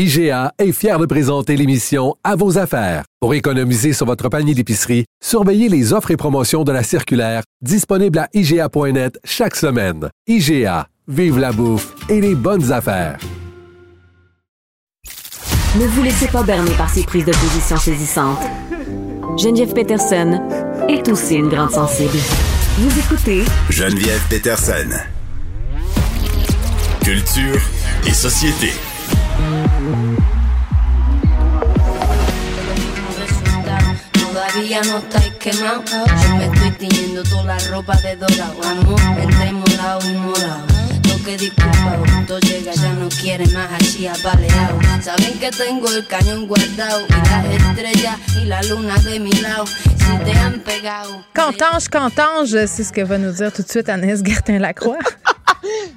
[0.00, 3.02] IGA est fier de présenter l'émission À vos affaires.
[3.20, 8.20] Pour économiser sur votre panier d'épicerie, surveillez les offres et promotions de la circulaire disponible
[8.20, 10.08] à IGA.net chaque semaine.
[10.28, 13.18] IGA, vive la bouffe et les bonnes affaires.
[15.74, 18.38] Ne vous laissez pas berner par ces prises de position saisissantes.
[19.36, 20.40] Geneviève Peterson
[20.88, 22.18] est aussi une grande sensible.
[22.78, 24.90] Vous écoutez Geneviève Peterson.
[27.02, 27.60] Culture
[28.06, 28.70] et société.
[34.12, 35.82] Todavía no estáis quemado.
[35.86, 38.56] Yo me estoy tiñendo toda la ropa de dorado.
[38.62, 40.66] Vamos, entre morado y morado.
[41.02, 44.78] Toque disculpado, todo llega, ya no quiere más así apaleado.
[45.02, 49.66] Saben que tengo el cañón guardado y las estrellas y la luna de mi lado.
[49.66, 51.24] Si te han pegado.
[51.32, 54.98] Cantange, cantange, c'est ce que va nous dire tout de suite Agnès Gertin-Lacroix.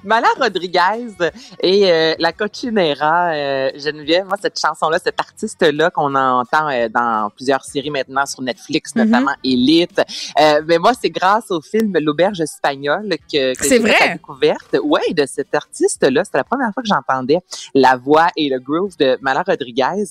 [0.04, 1.14] Mala Rodriguez
[1.62, 7.30] et euh, la Cochinera, euh, Geneviève, moi cette chanson-là, cet artiste-là qu'on entend euh, dans
[7.36, 9.06] plusieurs séries maintenant sur Netflix, Mhm.
[9.06, 10.02] notamment Elite.
[10.40, 14.78] Euh, mais moi, c'est grâce au film L'auberge espagnole que, que j'ai fait la découverte.
[14.84, 16.24] Ouais, de cet artiste-là.
[16.24, 17.40] C'était la première fois que j'entendais
[17.76, 20.06] la voix et le groove de Mala Rodriguez.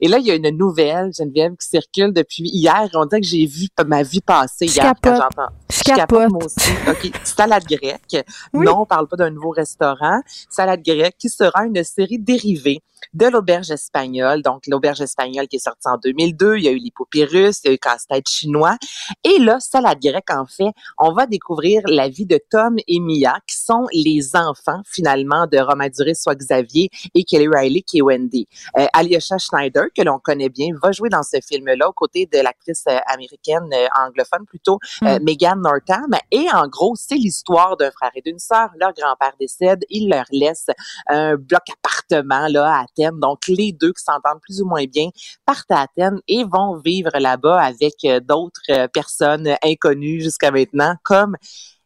[0.00, 2.88] Et là, il y a une nouvelle, Geneviève, qui circule depuis hier.
[2.94, 5.50] On dirait que j'ai vu ma vie passer hier quand j'entends.
[5.70, 6.30] Je capote.
[6.30, 6.70] moi aussi.
[6.88, 7.12] OK.
[7.24, 8.24] Salade grecque.
[8.52, 8.64] Oui.
[8.66, 10.20] Non, on parle pas d'un nouveau restaurant.
[10.50, 12.80] Salade grecque qui sera une série dérivée
[13.14, 14.42] de l'auberge espagnole.
[14.42, 16.56] Donc, l'auberge espagnole qui est sortie en 2002.
[16.56, 18.76] Il y a eu l'hypopyrus, il y a eu casse-tête chinois.
[19.24, 23.38] Et là, salade grecque, en fait, on va découvrir la vie de Tom et Mia,
[23.46, 28.02] qui sont les enfants, finalement, de Romain Duris, soit Xavier, et Kelly Riley, qui est
[28.02, 28.48] Wendy.
[28.78, 32.38] Euh, Alyosha Schneider, que l'on connaît bien, va jouer dans ce film-là, aux côtés de
[32.38, 36.14] l'actrice euh, américaine, euh, anglophone plutôt, euh, Megan Northam.
[36.30, 38.70] Et en gros, c'est l'histoire d'un frère et d'une sœur.
[38.78, 40.66] Leur grand-père décède, il leur laisse
[41.08, 43.18] un bloc appartement là à Athènes.
[43.20, 45.10] Donc les deux qui s'entendent plus ou moins bien
[45.44, 50.94] partent à Athènes et vont vivre là-bas avec euh, d'autres euh, personnes inconnues jusqu'à maintenant,
[51.02, 51.36] comme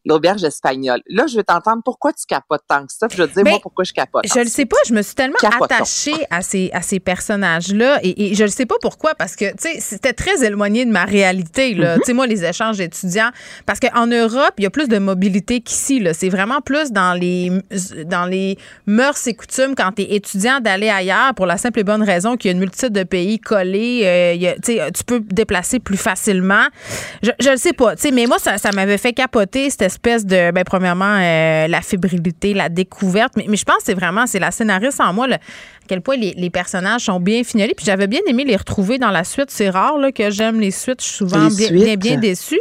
[0.06, 1.00] l'auberge espagnole.
[1.08, 3.06] Là, je vais t'entendre pourquoi tu capotes tant que ça.
[3.08, 4.24] puis je vais te dire moi pourquoi je capote.
[4.32, 5.64] Je le sais pas, je me suis tellement Capotons.
[5.64, 9.50] attachée à ces, à ces personnages-là et, et je le sais pas pourquoi parce que,
[9.50, 11.96] tu sais, c'était très éloigné de ma réalité, là.
[11.96, 12.00] Mm-hmm.
[12.00, 13.30] Tu sais, moi, les échanges d'étudiants,
[13.66, 16.02] parce qu'en Europe, il y a plus de mobilité qu'ici.
[16.14, 17.50] C'est vraiment plus dans les,
[18.06, 18.56] dans les
[18.86, 22.36] mœurs et coutumes quand tu es étudiant d'aller ailleurs pour la simple et bonne raison
[22.36, 24.02] qu'il y a une multitude de pays collés.
[24.04, 26.66] euh, il y a- tu peux te déplacer plus facilement.
[27.22, 30.24] Je, le sais pas, tu sais, mais moi, ça, ça m'avait fait capoter cette espèce
[30.24, 33.34] de, ben, premièrement, euh, la fébrilité, la découverte.
[33.36, 36.00] Mais, mais je pense que c'est vraiment, c'est la scénariste en moi, là, à quel
[36.00, 37.74] point les, les personnages sont bien fignolés.
[37.74, 39.50] Puis j'avais bien aimé les retrouver dans la suite.
[39.50, 41.02] C'est rare là, que j'aime les suites.
[41.02, 42.60] Je suis souvent bien, bien, bien déçue.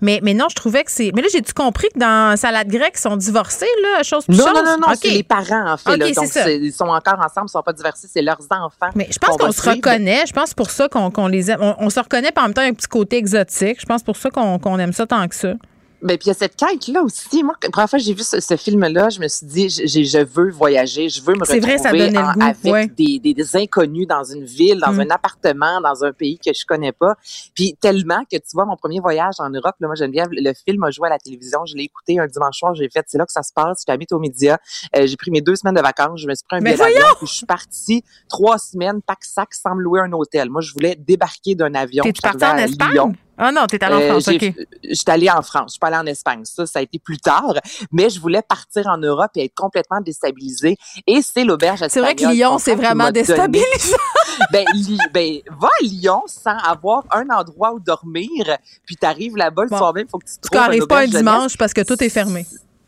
[0.00, 1.10] Mais, mais non, je trouvais que c'est.
[1.14, 4.44] Mais là, j'ai-tu compris que dans Salade grecque, ils sont divorcés, là, chose pour Non,
[4.44, 4.54] chose?
[4.54, 5.96] non, non, non, c'est les parents, en fait.
[5.96, 6.10] Là.
[6.10, 8.90] Donc, ils sont encore ensemble, ils sont pas divorcés, c'est leurs enfants.
[8.94, 9.76] Mais je pense qu'on se suivre.
[9.76, 10.24] reconnaît.
[10.26, 11.58] Je pense pour ça qu'on qu'on les aime.
[11.60, 13.80] On, on se reconnaît, en même temps, un petit côté exotique.
[13.80, 15.54] Je pense pour ça qu'on qu'on aime ça tant que ça.
[16.04, 17.42] Ben, puis il y a cette quête-là aussi.
[17.42, 20.04] Moi, la première fois que j'ai vu ce, ce film-là, je me suis dit, j'ai-
[20.04, 22.86] je veux voyager, je veux me C'est retrouver vrai, ça le en- goût, avec ouais.
[22.88, 25.00] des, des, des inconnus dans une ville, dans Mm.
[25.00, 27.14] un appartement, dans un pays que je connais pas.
[27.54, 30.84] Puis tellement que, tu vois, mon premier voyage en Europe, là, moi, Geneviève, le film
[30.84, 33.24] a joué à la télévision, je l'ai écouté un dimanche soir, j'ai fait, c'est là
[33.24, 34.58] que ça se passe, j'habite aux médias,
[34.96, 37.06] Euh, j'ai pris mes deux semaines de vacances, je me suis pris un billet d'avion,
[37.18, 40.50] puis je suis partie trois semaines, pack-sac, sans me louer un hôtel.
[40.50, 42.04] Moi, je voulais débarquer d'un avion.
[42.04, 42.92] T'es-tu Je suis parti en Espagne?
[42.92, 43.14] Lyon.
[43.36, 44.66] Ah non, t'es allé en Euh, France, j'ai- OK.
[44.84, 46.44] J'étais allée en France, je suis pas allée en Espagne.
[46.44, 47.54] Ça, ça a été plus tard.
[47.90, 50.76] Mais je voulais partir en Europe et être complètement déstabilisée.
[51.06, 52.06] Et c'est l'auberge C'est espagnole.
[52.12, 53.96] vrai que Lyon, c'est vraiment déstabilisant.
[54.52, 58.56] ben, Li- ben, va à Lyon sans avoir un endroit où dormir.
[58.86, 59.78] Puis t'arrives là-bas le Bon.
[59.78, 61.16] soir même, faut que tu Tu trouves n'arrives pas un jeunesse.
[61.16, 62.46] dimanche parce que tout est fermé.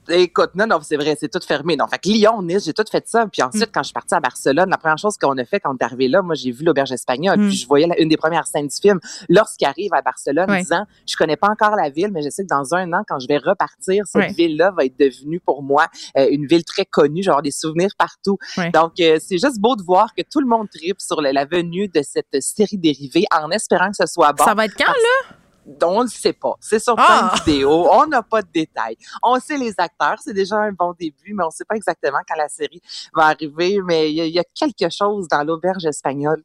[0.08, 1.76] Écoute, non, non, c'est vrai, c'est tout fermé.
[1.76, 3.26] Non, fait que Lyon, Nice, j'ai tout fait ça.
[3.26, 3.47] Puis Mm.
[3.47, 5.76] ensuite, quand je suis partie à Barcelone, la première chose qu'on a fait quand on
[5.76, 7.38] est arrivé là, moi, j'ai vu l'auberge espagnole.
[7.41, 7.49] Mm.
[7.49, 10.61] Puis je voyais la- une des premières scènes du film lorsqu'il arrive à Barcelone, Ouais.
[10.61, 13.19] disant, je connais pas encore la ville, mais je sais que dans un an, quand
[13.19, 15.87] je vais repartir, cette ville-là va être devenue pour moi
[16.17, 17.23] euh, une ville très connue.
[17.26, 18.38] Avoir des souvenirs partout.
[18.73, 21.44] Donc, euh, c'est juste beau de voir que tout le monde tripe sur la, la
[21.44, 24.44] venue de cette série dérivée en espérant que ce soit bon.
[24.44, 25.37] Ça va être quand, là?
[25.82, 26.54] On ne sait pas.
[26.60, 27.32] C'est sur Ah!
[27.34, 27.88] Prime Vidéo.
[27.92, 28.96] On n'a pas de détails.
[29.22, 30.16] On sait les acteurs.
[30.24, 32.80] C'est déjà un bon début, mais on ne sait pas exactement quand la série
[33.14, 33.78] va arriver.
[33.84, 36.42] Mais il y, a- il y a quelque chose dans l'auberge espagnole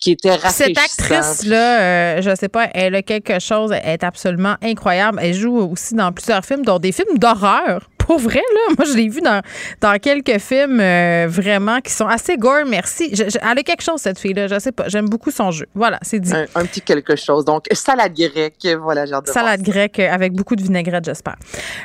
[0.00, 1.80] qui était Cette actrice-là,
[2.18, 5.18] euh, je sais pas, elle a quelque chose, elle est absolument incroyable.
[5.22, 7.88] Elle joue aussi dans plusieurs films, dont des films d'horreur.
[8.10, 9.40] Pour vrai, là, moi, je l'ai vue dans,
[9.80, 13.14] dans quelques films euh, vraiment qui sont assez gore, merci.
[13.14, 14.88] Je- je- elle a quelque chose, cette fille-là, je sais pas.
[14.88, 15.66] J'aime beaucoup son jeu.
[15.76, 16.34] Voilà, c'est dit.
[16.34, 17.44] Un, un petit quelque chose.
[17.44, 18.66] Donc, salade grecque.
[18.80, 21.36] Voilà, j'ai hâte de Salade grecque avec beaucoup de vinaigrette, j'espère.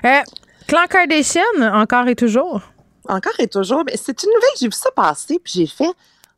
[0.04, 0.10] Euh,
[0.68, 2.62] Clan Kardashian, encore et toujours?
[3.08, 5.92] Encore et toujours, mais c'est une nouvelle, j'ai vu ça passer, puis j'ai fait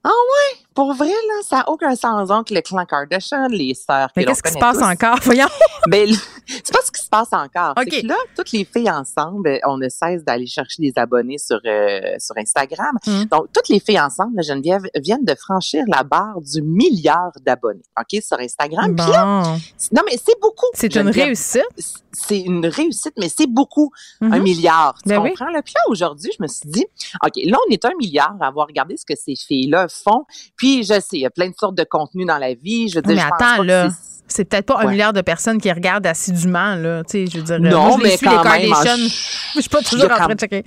[0.04, 2.28] Ah ouais, pour vrai, là, ça n'a aucun sens.
[2.30, 4.10] Donc, le clan Kardashian, les sœurs.
[4.16, 4.84] Mais qu'est-ce qui se passe tous.
[4.84, 5.18] encore?
[5.24, 5.48] Voyons.
[5.90, 6.10] Ben,
[6.46, 7.72] c'est pas ce qui se passe encore.
[7.78, 7.88] OK.
[7.90, 11.60] C'est que là, toutes les filles ensemble, on ne cesse d'aller chercher des abonnés sur,
[11.66, 12.92] euh, sur Instagram.
[13.08, 13.24] Mm.
[13.32, 17.84] Donc, toutes les filles ensemble, là, Geneviève, viennent de franchir la barre du milliard d'abonnés,
[17.98, 18.96] OK, sur Instagram.
[18.98, 19.60] Là, Bon.
[19.78, 20.66] c'est- non, mais c'est beaucoup.
[20.74, 21.64] C'est une réussite.
[22.12, 23.92] C'est une réussite, mais c'est beaucoup.
[24.22, 24.44] Un Mhm.
[24.44, 24.96] milliard.
[25.04, 25.30] Tu Ben oui.
[25.30, 25.52] comprends?
[25.52, 25.62] Là?
[25.62, 26.86] Puis là, aujourd'hui, je me suis dit,
[27.24, 30.26] OK, là, on est un milliard à avoir regardé ce que ces filles-là font.
[30.58, 32.90] Puis, je sais, il y a plein de sortes de contenus dans la vie.
[32.90, 33.90] Je veux dire, Mais je pense attends, pas là.
[34.28, 34.92] c'est- peut-être pas un Ouais.
[34.92, 37.04] milliard de personnes qui regardent assidûment, là.
[37.04, 38.76] Tu sais, je veux dire, Non, moi, je mais suis, les Kardashians.
[39.06, 39.08] en-
[39.56, 40.64] Je suis pas toujours en train de checker.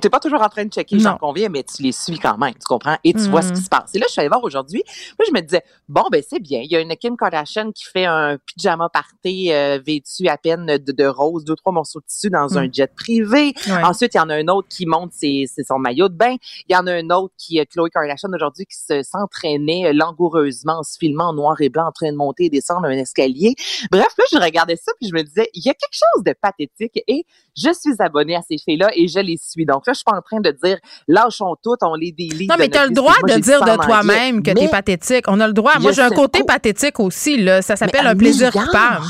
[0.00, 2.52] T'es pas toujours en train de checker, j'en conviens, mais tu les suis quand même,
[2.54, 2.96] tu comprends?
[3.04, 3.94] Et tu vois ce qui se passe.
[3.94, 4.82] Et là, je suis allée voir aujourd'hui.
[5.18, 6.60] Moi, je me disais, bon, ben c'est bien.
[6.62, 10.66] Il y a une Kim Kardashian qui fait un pyjama party euh, vêtu à peine
[10.66, 13.54] de, de rose, deux, trois morceaux de tissu dans un jet privé.
[13.68, 13.84] Ouais.
[13.84, 16.36] Ensuite, il y en a un autre qui monte ses, ses- son maillot de bain.
[16.68, 19.92] Il y en a un autre qui est Chloé Kardashian aujourd'hui qui se s'entraînait euh,
[19.92, 22.90] langoureusement en se filmant en noir et blanc en train de monter et descendre un
[22.98, 23.54] escalier.
[23.90, 26.32] Bref, là, je regardais ça puis je me disais, il y a quelque chose de
[26.32, 27.24] pathétique et
[27.56, 29.64] je suis abonnée à ces filles-là et je les suis.
[29.64, 30.78] Donc là, je suis pas en train de dire,
[31.08, 32.48] lâchons tout, on les délite.
[32.50, 35.24] Non, mais tu as le droit de dire de toi-même que tu es pathétique.
[35.28, 35.78] On a le droit.
[35.80, 36.54] Moi, j'ai un côté pas.
[36.54, 37.62] pathétique aussi, là.
[37.62, 39.04] Ça s'appelle Mais un plaisir coupable.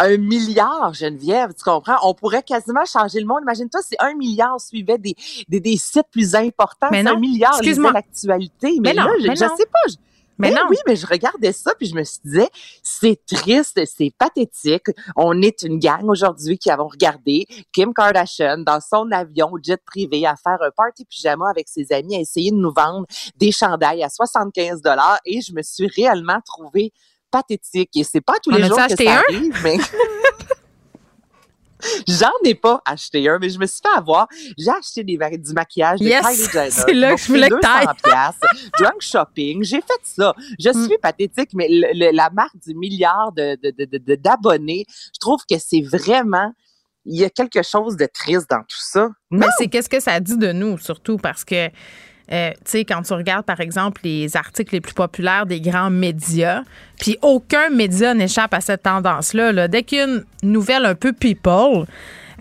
[0.00, 1.96] Un milliard, Geneviève, tu comprends?
[2.04, 3.40] On pourrait quasiment changer le monde.
[3.42, 5.16] Imagine-toi si un milliard suivait des,
[5.48, 6.86] des, des sites plus importants.
[6.92, 7.60] Mais non, un milliard
[7.92, 8.74] l'actualité.
[8.80, 9.56] Mais, Mais non, là, je, mais je non.
[9.56, 9.78] sais pas.
[9.88, 9.94] je-
[10.38, 10.62] Mais Ben non.
[10.70, 12.46] oui, mais je regardais ça puis je me suis dit,
[12.82, 14.86] c'est triste, c'est pathétique.
[15.16, 20.26] On est une gang aujourd'hui qui avons regardé Kim Kardashian dans son avion jet privé
[20.26, 23.06] à faire un party pyjama avec ses amis, à essayer de nous vendre
[23.36, 26.92] des chandails à 75 dollars et je me suis réellement trouvée
[27.30, 27.90] pathétique.
[27.96, 29.22] Et c'est pas tous les jours que ça un?
[29.28, 29.78] arrive, mais...
[32.06, 34.28] J'en ai pas acheté un, mais je me suis fait avoir.
[34.56, 37.86] J'ai acheté des, du maquillage de Yes, Kylie c'est là que je voulais que t'ailles.
[37.86, 38.46] 200 piastres.
[38.78, 39.62] Drunk shopping.
[39.64, 40.34] J'ai fait ça.
[40.58, 40.86] Je Mm.
[40.86, 44.84] suis pathétique, mais le- le- la marque du milliard de, de, de, de- de- d'abonnés,
[44.88, 46.52] je trouve que c'est vraiment,
[47.04, 49.08] il y a quelque chose de triste dans tout ça.
[49.30, 51.68] Mais c'est qu'est-ce que ça dit de nous, surtout parce que,
[52.30, 55.90] euh, tu sais, quand tu regardes, par exemple, les articles les plus populaires des grands
[55.90, 56.62] médias,
[57.00, 59.52] puis aucun média n'échappe à cette tendance-là.
[59.52, 59.68] là.
[59.68, 61.86] Dès qu'il y a une nouvelle un peu people,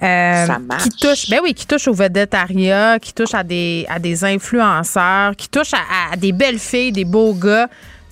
[0.04, 3.98] euh, Ça qui touche, ben oui, qui touche au vedettariat, qui touche à des, à
[3.98, 7.68] des influenceurs, qui touche à, à des belles filles, des beaux gars,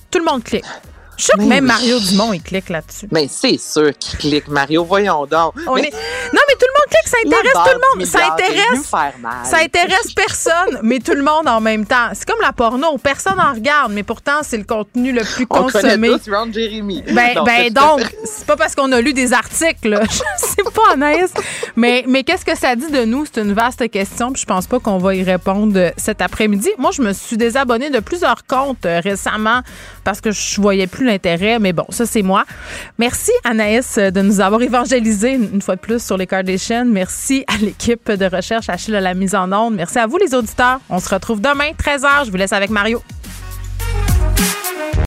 [0.10, 0.66] tout le monde clique.
[1.18, 1.68] Je suis sûre que Mais même oui.
[1.68, 3.08] Mario Dumont, il clique là-dessus.
[3.12, 4.84] Mais c'est sûr qu'il clique, Mario.
[4.84, 5.54] Voyons donc.
[5.68, 8.06] On Mais est- Non, mais tout le monde clique, ça intéresse tout le monde.
[8.06, 8.92] Ça intéresse
[9.50, 12.10] ça intéresse personne, mais tout le monde en même temps.
[12.14, 15.68] C'est comme la porno, personne en regarde, mais pourtant c'est le contenu le plus On
[15.70, 16.10] connaît consommé.
[16.10, 17.04] tous Jeremy.
[17.12, 20.02] Ben, Donc, ben tout à donc, c'est pas parce qu'on a lu des articles, là.
[20.10, 21.32] je sais pas Anaïs,
[21.76, 23.26] mais mais qu'est-ce que ça dit de nous?
[23.26, 26.70] C'est une vaste question, puis je pense pas qu'on va y répondre euh, cet après-midi.
[26.78, 29.62] Moi, je me suis désabonnée de plusieurs comptes euh, récemment
[30.04, 32.46] parce que je voyais plus l'intérêt, mais bon, ça c'est moi.
[32.98, 36.86] Merci Anaïs euh, de nous avoir évangélisé une fois de plus sur les Kardashians.
[36.86, 39.76] Merci à l'équipe de recherche Achille à la mise en onde.
[39.76, 40.80] Merci à vous les auditeurs.
[40.90, 42.26] On se retrouve demain 13h.
[42.26, 43.02] Je vous laisse avec Mario.